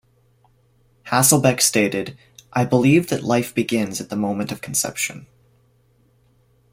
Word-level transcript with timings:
Hasselbeck 1.11 1.61
stated, 1.61 2.17
I 2.53 2.65
believe 2.65 3.09
that 3.09 3.21
life 3.21 3.53
begins 3.53 4.01
at 4.01 4.09
the 4.09 4.15
moment 4.15 4.51
of 4.51 4.59
conception. 4.59 5.27